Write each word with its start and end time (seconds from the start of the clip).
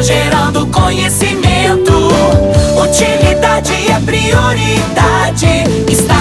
Inovação 0.00 0.02
gerando 0.02 0.66
conhecimento. 0.66 1.92
Utilidade 2.82 3.72
é 3.90 4.00
prioridade. 4.00 5.64
Está 5.88 6.19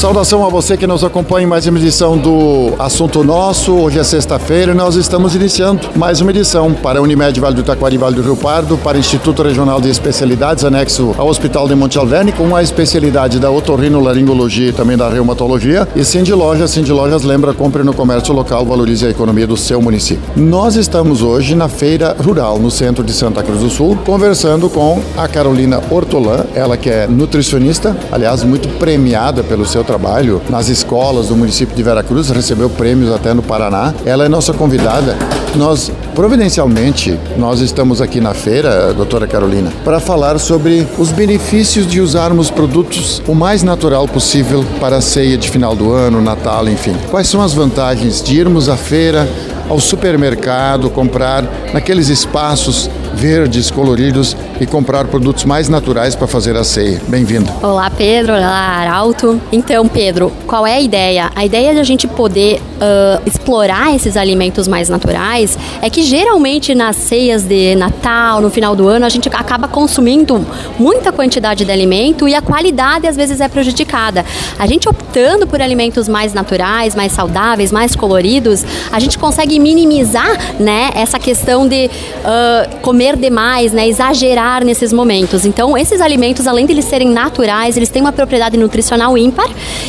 Saudação 0.00 0.46
a 0.46 0.48
você 0.48 0.78
que 0.78 0.86
nos 0.86 1.04
acompanha 1.04 1.44
em 1.44 1.46
mais 1.46 1.66
uma 1.66 1.78
edição 1.78 2.16
do 2.16 2.72
Assunto 2.78 3.22
Nosso. 3.22 3.74
Hoje 3.74 3.98
é 3.98 4.02
sexta-feira 4.02 4.72
e 4.72 4.74
nós 4.74 4.96
estamos 4.96 5.34
iniciando 5.34 5.90
mais 5.94 6.22
uma 6.22 6.30
edição 6.30 6.72
para 6.72 6.98
a 6.98 7.02
Unimed 7.02 7.38
Vale 7.38 7.54
do 7.54 7.62
Taquari 7.62 7.98
Vale 7.98 8.16
do 8.16 8.22
Rio 8.22 8.34
Pardo, 8.34 8.78
para 8.78 8.96
o 8.96 9.00
Instituto 9.00 9.42
Regional 9.42 9.78
de 9.78 9.90
Especialidades, 9.90 10.64
anexo 10.64 11.14
ao 11.18 11.28
Hospital 11.28 11.68
de 11.68 11.74
Monte 11.74 11.98
Alverne, 11.98 12.32
com 12.32 12.56
a 12.56 12.62
especialidade 12.62 13.38
da 13.38 13.50
otorrinolaringologia 13.50 14.70
e 14.70 14.72
também 14.72 14.96
da 14.96 15.06
reumatologia. 15.06 15.86
E 15.94 16.02
Cindy 16.02 16.32
Lojas, 16.32 16.70
Cindy 16.70 16.92
Lojas 16.92 17.22
lembra, 17.22 17.52
compre 17.52 17.82
no 17.82 17.92
comércio 17.92 18.32
local, 18.32 18.64
valorize 18.64 19.04
a 19.04 19.10
economia 19.10 19.46
do 19.46 19.58
seu 19.58 19.82
município. 19.82 20.22
Nós 20.34 20.76
estamos 20.76 21.20
hoje 21.20 21.54
na 21.54 21.68
Feira 21.68 22.16
Rural, 22.18 22.58
no 22.58 22.70
centro 22.70 23.04
de 23.04 23.12
Santa 23.12 23.42
Cruz 23.42 23.60
do 23.60 23.68
Sul, 23.68 23.98
conversando 24.06 24.70
com 24.70 24.98
a 25.14 25.28
Carolina 25.28 25.78
Hortolã, 25.90 26.46
ela 26.54 26.78
que 26.78 26.88
é 26.88 27.06
nutricionista, 27.06 27.94
aliás, 28.10 28.42
muito 28.42 28.66
premiada 28.78 29.42
pelo 29.42 29.66
seu 29.66 29.84
trabalho 29.90 30.40
nas 30.48 30.68
escolas 30.68 31.26
do 31.26 31.36
município 31.36 31.74
de 31.74 31.82
Veracruz, 31.82 32.30
recebeu 32.30 32.70
prêmios 32.70 33.12
até 33.12 33.34
no 33.34 33.42
Paraná. 33.42 33.92
Ela 34.06 34.24
é 34.24 34.28
nossa 34.28 34.52
convidada. 34.52 35.16
Nós, 35.56 35.90
providencialmente, 36.14 37.18
nós 37.36 37.60
estamos 37.60 38.00
aqui 38.00 38.20
na 38.20 38.32
feira, 38.32 38.94
doutora 38.94 39.26
Carolina, 39.26 39.72
para 39.84 39.98
falar 39.98 40.38
sobre 40.38 40.86
os 40.96 41.10
benefícios 41.10 41.88
de 41.88 42.00
usarmos 42.00 42.50
produtos 42.50 43.20
o 43.26 43.34
mais 43.34 43.64
natural 43.64 44.06
possível 44.06 44.64
para 44.78 44.98
a 44.98 45.00
ceia 45.00 45.36
de 45.36 45.50
final 45.50 45.74
do 45.74 45.92
ano, 45.92 46.22
Natal, 46.22 46.68
enfim. 46.68 46.94
Quais 47.10 47.26
são 47.26 47.42
as 47.42 47.52
vantagens 47.52 48.22
de 48.22 48.38
irmos 48.38 48.68
à 48.68 48.76
feira, 48.76 49.28
ao 49.68 49.80
supermercado, 49.80 50.88
comprar 50.88 51.44
naqueles 51.74 52.08
espaços 52.08 52.88
verdes, 53.14 53.70
coloridos 53.70 54.36
e 54.60 54.66
comprar 54.66 55.06
produtos 55.06 55.44
mais 55.44 55.68
naturais 55.68 56.14
para 56.14 56.26
fazer 56.26 56.56
a 56.56 56.64
ceia. 56.64 57.00
Bem-vindo. 57.08 57.50
Olá, 57.62 57.90
Pedro. 57.90 58.34
Olá, 58.34 58.48
Arauto. 58.48 59.40
Então, 59.52 59.88
Pedro, 59.88 60.32
qual 60.46 60.66
é 60.66 60.74
a 60.74 60.80
ideia? 60.80 61.30
A 61.34 61.44
ideia 61.44 61.72
de 61.74 61.80
a 61.80 61.84
gente 61.84 62.06
poder 62.06 62.60
uh, 62.80 63.22
explorar 63.26 63.94
esses 63.94 64.16
alimentos 64.16 64.66
mais 64.66 64.88
naturais 64.88 65.58
é 65.82 65.90
que 65.90 66.02
geralmente 66.02 66.74
nas 66.74 66.96
ceias 66.96 67.44
de 67.44 67.74
Natal, 67.74 68.40
no 68.40 68.50
final 68.50 68.74
do 68.74 68.88
ano, 68.88 69.04
a 69.04 69.08
gente 69.08 69.28
acaba 69.28 69.68
consumindo 69.68 70.44
muita 70.78 71.12
quantidade 71.12 71.64
de 71.64 71.70
alimento 71.70 72.26
e 72.26 72.34
a 72.34 72.42
qualidade 72.42 73.06
às 73.06 73.16
vezes 73.16 73.40
é 73.40 73.48
prejudicada. 73.48 74.24
A 74.58 74.66
gente 74.66 74.88
optando 74.88 75.46
por 75.46 75.60
alimentos 75.60 76.08
mais 76.08 76.32
naturais, 76.32 76.94
mais 76.94 77.12
saudáveis, 77.12 77.70
mais 77.70 77.94
coloridos, 77.94 78.64
a 78.90 78.98
gente 78.98 79.18
consegue 79.18 79.58
minimizar 79.58 80.56
né, 80.58 80.90
essa 80.94 81.18
questão 81.18 81.68
de 81.68 81.86
uh, 81.86 82.80
comer 82.80 83.16
demais, 83.16 83.72
né, 83.72 83.88
exagerar 83.88 84.64
nesses 84.64 84.92
momentos. 84.92 85.44
Então, 85.44 85.76
esses 85.76 86.00
alimentos, 86.00 86.46
além 86.46 86.66
de 86.66 86.72
eles 86.72 86.84
serem 86.84 87.10
naturais, 87.10 87.76
eles 87.76 87.88
têm 87.88 88.00
uma 88.02 88.12
propriedade 88.12 88.56
nutricional 88.56 89.16
ímpar 89.18 89.48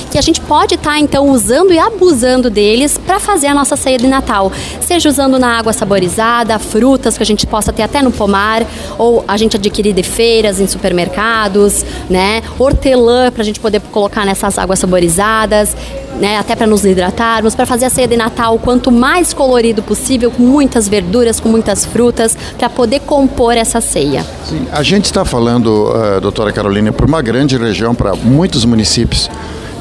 que 0.09 0.17
a 0.17 0.21
gente 0.21 0.41
pode 0.41 0.75
estar 0.75 0.91
tá, 0.91 0.99
então 0.99 1.29
usando 1.29 1.71
e 1.71 1.79
abusando 1.79 2.49
deles 2.49 2.80
para 2.89 3.19
fazer 3.19 3.47
a 3.47 3.53
nossa 3.53 3.75
ceia 3.75 3.97
de 3.97 4.07
Natal, 4.07 4.51
seja 4.81 5.09
usando 5.09 5.37
na 5.39 5.57
água 5.57 5.73
saborizada, 5.73 6.57
frutas 6.59 7.17
que 7.17 7.23
a 7.23 7.25
gente 7.25 7.45
possa 7.47 7.71
ter 7.71 7.83
até 7.83 8.01
no 8.01 8.11
pomar, 8.11 8.63
ou 8.97 9.23
a 9.27 9.37
gente 9.37 9.57
adquirir 9.57 9.93
de 9.93 10.03
feiras 10.03 10.59
em 10.59 10.67
supermercados, 10.67 11.85
né, 12.09 12.41
hortelã 12.57 13.31
para 13.31 13.41
a 13.41 13.45
gente 13.45 13.59
poder 13.59 13.81
colocar 13.91 14.25
nessas 14.25 14.57
águas 14.57 14.79
saborizadas 14.79 15.75
né, 16.19 16.37
até 16.37 16.55
para 16.55 16.67
nos 16.67 16.85
hidratarmos, 16.85 17.55
para 17.55 17.65
fazer 17.65 17.85
a 17.85 17.89
ceia 17.89 18.07
de 18.07 18.17
Natal 18.17 18.57
quanto 18.59 18.91
mais 18.91 19.33
colorido 19.33 19.81
possível, 19.81 20.31
com 20.31 20.43
muitas 20.43 20.87
verduras, 20.87 21.39
com 21.39 21.49
muitas 21.49 21.85
frutas, 21.85 22.37
para 22.57 22.69
poder 22.69 23.01
compor 23.01 23.57
essa 23.57 23.81
ceia. 23.81 24.25
Sim, 24.45 24.67
a 24.71 24.83
gente 24.83 25.05
está 25.05 25.25
falando, 25.25 25.67
uh, 25.67 26.21
doutora 26.21 26.51
Carolina, 26.51 26.91
por 26.91 27.07
uma 27.07 27.21
grande 27.21 27.57
região, 27.57 27.95
para 27.95 28.15
muitos 28.15 28.65
municípios. 28.65 29.29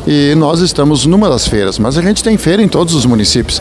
E 0.06 0.34
nós 0.34 0.60
estamos 0.60 1.06
numa 1.06 1.28
das 1.28 1.46
feiras, 1.46 1.78
mas 1.78 1.96
a 1.98 2.02
gente 2.02 2.22
tem 2.22 2.36
feira 2.36 2.62
em 2.62 2.68
todos 2.68 2.94
os 2.94 3.04
municípios. 3.04 3.60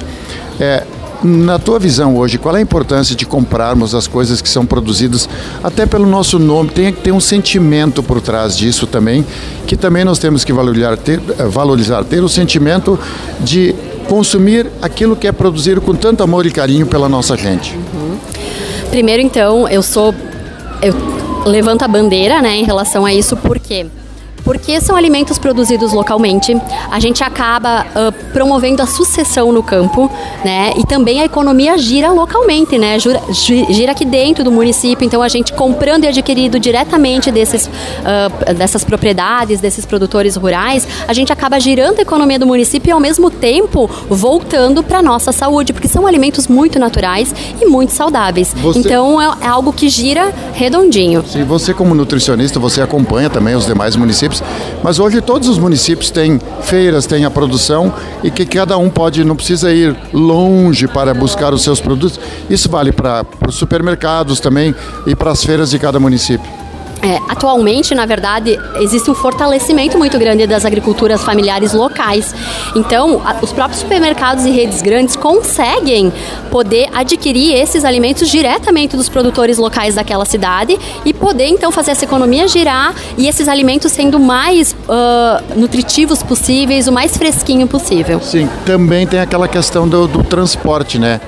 É, 0.59 0.83
na 1.23 1.59
tua 1.59 1.79
visão 1.79 2.15
hoje, 2.15 2.37
qual 2.37 2.55
é 2.55 2.59
a 2.59 2.61
importância 2.61 3.15
de 3.15 3.25
comprarmos 3.25 3.93
as 3.93 4.07
coisas 4.07 4.41
que 4.41 4.47
são 4.47 4.65
produzidas 4.65 5.27
até 5.63 5.85
pelo 5.85 6.05
nosso 6.05 6.39
nome? 6.39 6.69
Tem 6.69 6.93
que 6.93 7.01
ter 7.01 7.11
um 7.11 7.19
sentimento 7.19 8.01
por 8.01 8.21
trás 8.21 8.57
disso 8.57 8.87
também, 8.87 9.25
que 9.67 9.75
também 9.75 10.05
nós 10.05 10.17
temos 10.17 10.45
que 10.45 10.53
valorizar, 10.53 10.95
ter, 10.97 11.19
valorizar, 11.19 12.03
ter 12.05 12.23
o 12.23 12.29
sentimento 12.29 12.97
de 13.41 13.75
consumir 14.07 14.67
aquilo 14.81 15.15
que 15.15 15.27
é 15.27 15.31
produzido 15.31 15.81
com 15.81 15.93
tanto 15.93 16.23
amor 16.23 16.45
e 16.45 16.51
carinho 16.51 16.85
pela 16.85 17.09
nossa 17.09 17.35
gente. 17.35 17.75
Uhum. 17.75 18.17
Primeiro, 18.89 19.21
então, 19.21 19.67
eu 19.67 19.83
sou 19.83 20.15
eu 20.81 20.93
levanto 21.45 21.83
a 21.83 21.87
bandeira, 21.87 22.41
né, 22.41 22.55
em 22.55 22.63
relação 22.63 23.05
a 23.05 23.13
isso, 23.13 23.35
porque 23.37 23.85
porque 24.49 24.81
são 24.81 24.95
alimentos 24.95 25.37
produzidos 25.37 25.93
localmente, 25.93 26.59
a 26.89 26.99
gente 26.99 27.23
acaba 27.23 27.85
uh, 27.85 28.11
promovendo 28.33 28.81
a 28.81 28.87
sucessão 28.87 29.51
no 29.51 29.61
campo, 29.61 30.09
né? 30.43 30.73
E 30.75 30.83
também 30.83 31.21
a 31.21 31.25
economia 31.25 31.77
gira 31.77 32.11
localmente, 32.11 32.75
né? 32.75 32.97
Gira, 32.97 33.21
gira 33.31 33.91
aqui 33.91 34.03
dentro 34.03 34.43
do 34.43 34.51
município, 34.51 35.05
então 35.05 35.21
a 35.21 35.27
gente 35.27 35.53
comprando 35.53 36.05
e 36.05 36.07
adquirindo 36.07 36.59
diretamente 36.59 37.29
desses, 37.29 37.67
uh, 37.67 38.53
dessas 38.55 38.83
propriedades, 38.83 39.59
desses 39.59 39.85
produtores 39.85 40.35
rurais, 40.35 40.87
a 41.07 41.13
gente 41.13 41.31
acaba 41.31 41.59
girando 41.59 41.99
a 41.99 42.01
economia 42.01 42.39
do 42.39 42.47
município 42.47 42.89
e 42.89 42.91
ao 42.91 42.99
mesmo 42.99 43.29
tempo 43.29 43.87
voltando 44.09 44.81
para 44.81 44.99
nossa 44.99 45.31
saúde, 45.31 45.73
porque 45.73 45.87
são 45.87 46.07
alimentos 46.07 46.47
muito 46.47 46.79
naturais 46.79 47.35
e 47.61 47.67
muito 47.67 47.93
saudáveis. 47.93 48.51
Você... 48.55 48.79
Então 48.79 49.21
é, 49.21 49.31
é 49.41 49.47
algo 49.47 49.71
que 49.71 49.89
gira 49.89 50.33
redondinho. 50.53 51.23
Sim, 51.27 51.43
você 51.43 51.71
como 51.71 51.93
nutricionista, 51.93 52.59
você 52.59 52.81
acompanha 52.81 53.29
também 53.29 53.53
os 53.53 53.67
demais 53.67 53.95
municípios 53.95 54.38
mas 54.83 54.99
hoje 54.99 55.21
todos 55.21 55.47
os 55.47 55.57
municípios 55.57 56.11
têm 56.11 56.39
feiras, 56.61 57.05
têm 57.05 57.25
a 57.25 57.31
produção 57.31 57.93
e 58.23 58.31
que 58.31 58.45
cada 58.45 58.77
um 58.77 58.89
pode, 58.89 59.23
não 59.23 59.35
precisa 59.35 59.71
ir 59.71 59.95
longe 60.13 60.87
para 60.87 61.13
buscar 61.13 61.53
os 61.53 61.63
seus 61.63 61.79
produtos. 61.79 62.19
Isso 62.49 62.69
vale 62.69 62.91
para 62.91 63.25
os 63.47 63.55
supermercados 63.55 64.39
também 64.39 64.73
e 65.05 65.15
para 65.15 65.31
as 65.31 65.43
feiras 65.43 65.69
de 65.71 65.79
cada 65.79 65.99
município. 65.99 66.68
É, 67.01 67.17
atualmente, 67.29 67.95
na 67.95 68.05
verdade, 68.05 68.59
existe 68.79 69.09
um 69.09 69.15
fortalecimento 69.15 69.97
muito 69.97 70.17
grande 70.19 70.45
das 70.45 70.65
agriculturas 70.65 71.23
familiares 71.23 71.73
locais. 71.73 72.35
Então, 72.75 73.21
a, 73.25 73.37
os 73.41 73.53
próprios 73.53 73.81
supermercados 73.81 74.45
e 74.45 74.51
redes 74.51 74.81
grandes 74.81 75.15
conseguem 75.15 76.11
poder 76.51 76.89
adquirir 76.93 77.53
esses 77.55 77.85
alimentos 77.85 78.27
diretamente 78.29 78.97
dos 78.97 79.07
produtores 79.07 79.57
locais 79.57 79.95
daquela 79.95 80.25
cidade 80.25 80.77
e 81.05 81.13
poder 81.13 81.47
então 81.47 81.71
fazer 81.71 81.91
essa 81.91 82.03
economia 82.03 82.47
girar 82.47 82.93
e 83.17 83.27
esses 83.27 83.47
alimentos 83.47 83.91
sendo 83.91 84.19
mais 84.19 84.73
uh, 84.73 85.59
nutritivos 85.59 86.21
possíveis, 86.21 86.87
o 86.87 86.91
mais 86.91 87.15
fresquinho 87.15 87.67
possível. 87.67 88.19
Sim, 88.19 88.49
também 88.65 89.07
tem 89.07 89.19
aquela 89.19 89.47
questão 89.47 89.87
do, 89.87 90.07
do 90.07 90.23
transporte, 90.23 90.99
né? 90.99 91.21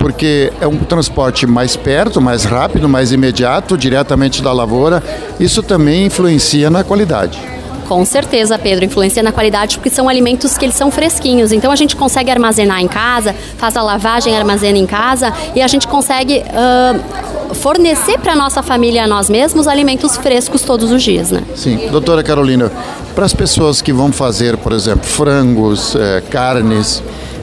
Porque 0.00 0.50
é 0.60 0.66
um 0.66 0.78
transporte 0.78 1.46
mais 1.46 1.76
perto, 1.76 2.20
mais 2.20 2.44
rápido, 2.44 2.88
mais 2.88 3.12
imediato, 3.12 3.76
diretamente 3.76 4.42
da 4.42 4.50
lavoura. 4.50 5.02
Isso 5.38 5.62
também 5.62 6.06
influencia 6.06 6.70
na 6.70 6.82
qualidade. 6.82 7.38
Com 7.86 8.04
certeza, 8.04 8.58
Pedro, 8.58 8.84
influencia 8.84 9.22
na 9.22 9.30
qualidade 9.30 9.76
porque 9.76 9.90
são 9.90 10.08
alimentos 10.08 10.56
que 10.56 10.64
eles 10.64 10.76
são 10.76 10.90
fresquinhos. 10.90 11.52
Então 11.52 11.70
a 11.70 11.76
gente 11.76 11.94
consegue 11.96 12.30
armazenar 12.30 12.80
em 12.80 12.88
casa, 12.88 13.34
faz 13.58 13.76
a 13.76 13.82
lavagem, 13.82 14.36
armazena 14.36 14.78
em 14.78 14.86
casa 14.86 15.34
e 15.54 15.60
a 15.60 15.68
gente 15.68 15.86
consegue 15.86 16.38
uh, 16.38 17.54
fornecer 17.54 18.18
para 18.18 18.34
nossa 18.34 18.62
família, 18.62 19.06
nós 19.06 19.28
mesmos, 19.28 19.68
alimentos 19.68 20.16
frescos 20.16 20.62
todos 20.62 20.90
os 20.92 21.02
dias, 21.02 21.30
né? 21.30 21.42
Sim, 21.54 21.88
doutora 21.90 22.22
Carolina, 22.22 22.72
para 23.14 23.26
as 23.26 23.34
pessoas 23.34 23.82
que 23.82 23.92
vão 23.92 24.12
fazer, 24.12 24.56
por 24.56 24.72
exemplo, 24.72 25.04
frangos, 25.04 25.96
eh, 25.96 26.22
carnes, 26.30 27.02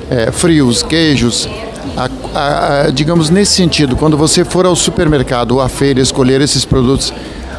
eh, 0.09 0.31
frios, 0.31 0.81
queijos, 0.81 1.47
a, 1.95 2.09
a, 2.33 2.81
a, 2.87 2.89
digamos, 2.89 3.29
nesse 3.29 3.53
sentido, 3.53 3.95
quando 3.95 4.17
você 4.17 4.43
for 4.43 4.65
ao 4.65 4.75
supermercado 4.75 5.51
ou 5.53 5.61
à 5.61 5.69
feira 5.69 6.01
escolher 6.01 6.41
esses 6.41 6.65
produtos, 6.65 7.13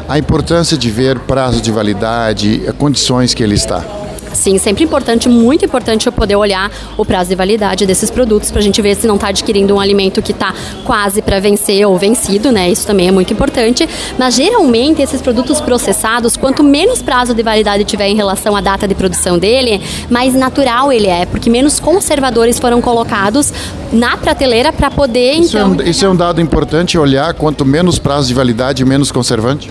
a 0.07 0.17
importância 0.17 0.77
de 0.77 0.89
ver 0.89 1.19
prazo 1.19 1.61
de 1.61 1.71
validade, 1.71 2.61
condições 2.77 3.33
que 3.33 3.43
ele 3.43 3.55
está. 3.55 3.98
Sim, 4.33 4.57
sempre 4.57 4.83
importante, 4.83 5.27
muito 5.27 5.65
importante 5.65 6.07
eu 6.07 6.11
poder 6.11 6.35
olhar 6.35 6.71
o 6.97 7.05
prazo 7.05 7.29
de 7.29 7.35
validade 7.35 7.85
desses 7.85 8.09
produtos 8.09 8.51
para 8.51 8.59
a 8.59 8.63
gente 8.63 8.81
ver 8.81 8.95
se 8.95 9.07
não 9.07 9.15
está 9.15 9.29
adquirindo 9.29 9.75
um 9.75 9.79
alimento 9.79 10.21
que 10.21 10.31
está 10.31 10.53
quase 10.83 11.21
para 11.21 11.39
vencer 11.39 11.85
ou 11.85 11.97
vencido, 11.97 12.51
né? 12.51 12.69
Isso 12.69 12.85
também 12.85 13.07
é 13.07 13.11
muito 13.11 13.33
importante. 13.33 13.87
Mas 14.17 14.35
geralmente 14.35 15.01
esses 15.01 15.21
produtos 15.21 15.59
processados, 15.59 16.37
quanto 16.37 16.63
menos 16.63 17.01
prazo 17.01 17.33
de 17.33 17.43
validade 17.43 17.83
tiver 17.83 18.07
em 18.07 18.15
relação 18.15 18.55
à 18.55 18.61
data 18.61 18.87
de 18.87 18.95
produção 18.95 19.37
dele, 19.37 19.81
mais 20.09 20.33
natural 20.33 20.91
ele 20.91 21.07
é, 21.07 21.25
porque 21.25 21.49
menos 21.49 21.79
conservadores 21.79 22.59
foram 22.59 22.81
colocados 22.81 23.53
na 23.91 24.17
prateleira 24.17 24.71
para 24.71 24.91
poder 24.91 25.33
isso 25.33 25.57
então. 25.57 25.73
É 25.73 25.83
um, 25.83 25.89
isso 25.89 26.05
é 26.05 26.09
um 26.09 26.15
dado 26.15 26.39
importante 26.39 26.97
olhar 26.97 27.33
quanto 27.33 27.65
menos 27.65 27.99
prazo 27.99 28.27
de 28.27 28.33
validade, 28.33 28.83
menos 28.85 29.11
conservante. 29.11 29.69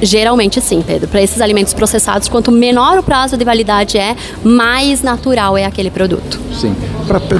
Geralmente 0.00 0.60
sim, 0.60 0.82
Pedro. 0.86 1.08
Para 1.08 1.22
esses 1.22 1.40
alimentos 1.40 1.72
processados, 1.74 2.28
quanto 2.28 2.50
menor 2.50 2.98
o 2.98 3.02
prazo 3.02 3.36
de 3.36 3.44
validade 3.44 3.98
é, 3.98 4.16
mais 4.44 5.02
natural 5.02 5.56
é 5.56 5.64
aquele 5.64 5.90
produto. 5.90 6.40
Sim. 6.58 6.74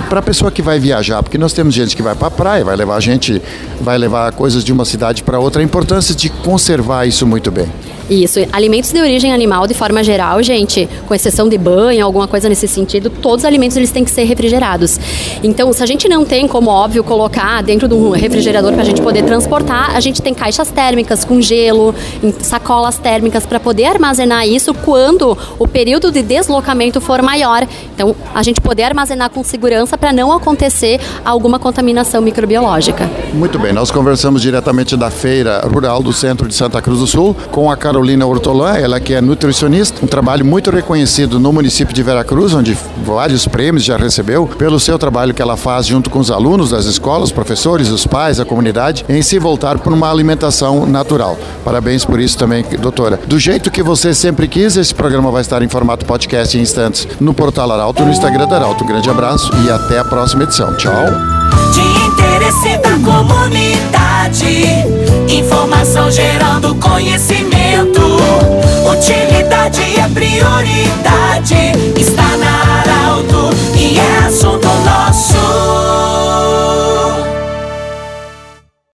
Para 0.08 0.20
a 0.20 0.22
pessoa 0.22 0.50
que 0.50 0.62
vai 0.62 0.78
viajar, 0.78 1.22
porque 1.22 1.38
nós 1.38 1.52
temos 1.52 1.74
gente 1.74 1.94
que 1.94 2.02
vai 2.02 2.14
para 2.14 2.28
a 2.28 2.30
praia, 2.30 2.64
vai 2.64 2.76
levar 2.76 3.00
gente, 3.00 3.42
vai 3.80 3.98
levar 3.98 4.32
coisas 4.32 4.64
de 4.64 4.72
uma 4.72 4.84
cidade 4.84 5.22
para 5.22 5.38
outra, 5.38 5.60
a 5.60 5.64
importância 5.64 6.14
de 6.14 6.28
conservar 6.28 7.06
isso 7.06 7.26
muito 7.26 7.50
bem. 7.50 7.68
Isso, 8.08 8.40
alimentos 8.52 8.90
de 8.90 9.00
origem 9.00 9.32
animal, 9.32 9.66
de 9.66 9.74
forma 9.74 10.02
geral, 10.02 10.42
gente, 10.42 10.88
com 11.06 11.14
exceção 11.14 11.46
de 11.46 11.58
banho, 11.58 12.04
alguma 12.04 12.26
coisa 12.26 12.48
nesse 12.48 12.66
sentido, 12.66 13.10
todos 13.10 13.40
os 13.40 13.44
alimentos 13.44 13.76
eles 13.76 13.90
têm 13.90 14.02
que 14.02 14.10
ser 14.10 14.24
refrigerados. 14.24 14.98
Então, 15.42 15.70
se 15.74 15.82
a 15.82 15.86
gente 15.86 16.08
não 16.08 16.24
tem, 16.24 16.48
como 16.48 16.70
óbvio, 16.70 17.04
colocar 17.04 17.62
dentro 17.62 17.86
de 17.86 17.94
um 17.94 18.10
refrigerador 18.10 18.72
para 18.72 18.82
a 18.82 18.84
gente 18.84 19.02
poder 19.02 19.24
transportar, 19.24 19.94
a 19.94 20.00
gente 20.00 20.22
tem 20.22 20.32
caixas 20.32 20.70
térmicas 20.70 21.22
com 21.24 21.40
gelo, 21.40 21.94
sacolas 22.40 22.96
térmicas 22.98 23.44
para 23.44 23.60
poder 23.60 23.84
armazenar 23.84 24.48
isso 24.48 24.72
quando 24.72 25.36
o 25.58 25.68
período 25.68 26.10
de 26.10 26.22
deslocamento 26.22 27.02
for 27.02 27.20
maior. 27.20 27.66
Então, 27.94 28.16
a 28.34 28.42
gente 28.42 28.60
poder 28.60 28.84
armazenar 28.84 29.28
com 29.28 29.44
segurança 29.44 29.98
para 29.98 30.12
não 30.14 30.32
acontecer 30.32 30.98
alguma 31.24 31.58
contaminação 31.58 32.22
microbiológica. 32.22 33.08
Muito 33.34 33.58
bem, 33.58 33.72
nós 33.72 33.90
conversamos 33.90 34.40
diretamente 34.40 34.96
da 34.96 35.10
feira 35.10 35.60
rural 35.70 36.02
do 36.02 36.12
centro 36.12 36.48
de 36.48 36.54
Santa 36.54 36.80
Cruz 36.80 37.00
do 37.00 37.06
Sul 37.06 37.36
com 37.50 37.70
a 37.70 37.76
Carol 37.76 37.97
Carolina 37.98 38.24
Hortolã, 38.24 38.76
ela 38.76 39.00
que 39.00 39.12
é 39.12 39.20
nutricionista, 39.20 40.04
um 40.04 40.06
trabalho 40.06 40.44
muito 40.44 40.70
reconhecido 40.70 41.40
no 41.40 41.52
município 41.52 41.92
de 41.92 42.00
Veracruz, 42.00 42.54
onde 42.54 42.78
vários 43.04 43.44
prêmios 43.48 43.82
já 43.82 43.96
recebeu, 43.96 44.46
pelo 44.46 44.78
seu 44.78 44.96
trabalho 44.96 45.34
que 45.34 45.42
ela 45.42 45.56
faz 45.56 45.84
junto 45.84 46.08
com 46.08 46.20
os 46.20 46.30
alunos 46.30 46.70
das 46.70 46.84
escolas, 46.84 47.32
professores, 47.32 47.88
os 47.88 48.06
pais, 48.06 48.38
a 48.38 48.44
comunidade, 48.44 49.04
em 49.08 49.20
se 49.20 49.36
voltar 49.40 49.80
para 49.80 49.92
uma 49.92 50.08
alimentação 50.08 50.86
natural. 50.86 51.36
Parabéns 51.64 52.04
por 52.04 52.20
isso 52.20 52.38
também, 52.38 52.64
doutora. 52.80 53.18
Do 53.26 53.36
jeito 53.36 53.68
que 53.68 53.82
você 53.82 54.14
sempre 54.14 54.46
quis, 54.46 54.76
esse 54.76 54.94
programa 54.94 55.32
vai 55.32 55.40
estar 55.40 55.60
em 55.60 55.68
formato 55.68 56.06
podcast 56.06 56.56
em 56.56 56.60
instantes 56.60 57.08
no 57.18 57.34
Portal 57.34 57.72
Arauto, 57.72 58.04
no 58.04 58.12
Instagram 58.12 58.46
da 58.46 58.58
Arauto. 58.58 58.84
Um 58.84 58.86
grande 58.86 59.10
abraço 59.10 59.50
e 59.66 59.72
até 59.72 59.98
a 59.98 60.04
próxima 60.04 60.44
edição. 60.44 60.72
Tchau. 60.76 60.92
De 61.72 62.06
interesse 62.06 62.78
da 62.78 62.92
comunidade, 63.04 64.62
informação 65.28 66.08
gerando 66.12 66.76
conhecimento. 66.76 67.37
Utilidade 70.38 70.38
é 70.38 70.68
prioridade. 70.68 71.07